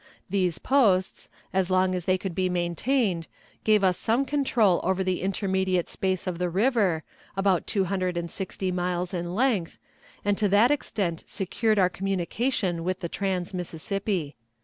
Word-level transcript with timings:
These 0.31 0.57
posts, 0.57 1.29
as 1.53 1.69
long 1.69 1.93
as 1.93 2.05
they 2.05 2.17
could 2.17 2.33
be 2.33 2.49
maintained, 2.49 3.27
gave 3.63 3.83
us 3.83 3.99
some 3.99 4.25
control 4.25 4.81
over 4.83 5.03
the 5.03 5.21
intermediate 5.21 5.87
space 5.87 6.25
of 6.25 6.39
the 6.39 6.49
river, 6.49 7.03
about 7.37 7.67
two 7.67 7.83
hundred 7.83 8.17
and 8.17 8.31
sixty 8.31 8.71
miles 8.71 9.13
in 9.13 9.35
length, 9.35 9.77
and 10.25 10.39
to 10.39 10.49
that 10.49 10.71
extent 10.71 11.23
secured 11.27 11.77
our 11.77 11.87
communication 11.89 12.83
with 12.83 13.01
the 13.01 13.09
trans 13.09 13.53
Mississippi. 13.53 14.35